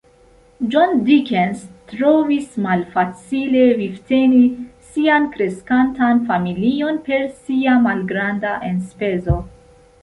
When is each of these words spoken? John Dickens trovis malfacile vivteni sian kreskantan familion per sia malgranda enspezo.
John 0.75 1.01
Dickens 1.09 1.59
trovis 1.91 2.55
malfacile 2.65 3.61
vivteni 3.83 4.41
sian 4.95 5.29
kreskantan 5.37 6.25
familion 6.33 6.99
per 7.11 7.31
sia 7.45 7.79
malgranda 7.87 8.61
enspezo. 8.73 9.41